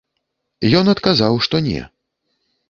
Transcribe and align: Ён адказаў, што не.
Ён 0.79 0.89
адказаў, 0.93 1.37
што 1.45 1.55
не. 1.67 1.85